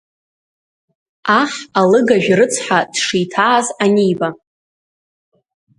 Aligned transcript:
Аҳ 1.39 1.51
алыгажә 1.79 2.29
рыцҳа 2.37 2.79
дшиҭааз 2.93 3.67
аниба… 3.83 4.29